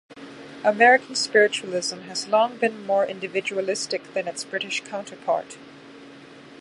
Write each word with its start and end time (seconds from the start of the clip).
American 0.63 1.13
spiritualism 1.13 1.99
has 2.07 2.27
long 2.27 2.57
been 2.57 2.87
more 2.87 3.05
individualistic 3.05 4.15
than 4.15 4.27
its 4.27 4.43
British 4.43 4.81
counterpart. 4.83 5.59